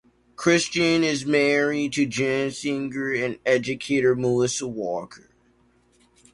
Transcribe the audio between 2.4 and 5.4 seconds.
singer and educator Melissa Walker.